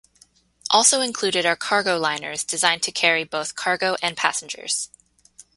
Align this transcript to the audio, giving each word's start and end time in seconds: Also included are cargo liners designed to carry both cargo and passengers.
Also 0.71 0.99
included 1.01 1.45
are 1.45 1.55
cargo 1.55 1.95
liners 1.99 2.43
designed 2.43 2.81
to 2.81 2.91
carry 2.91 3.23
both 3.23 3.53
cargo 3.55 3.95
and 4.01 4.17
passengers. 4.17 4.89